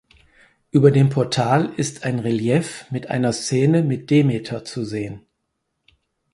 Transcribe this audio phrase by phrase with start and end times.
[0.71, 5.27] Über dem Portal ist ein Relief mit einer Szene mit Demeter zu sehen.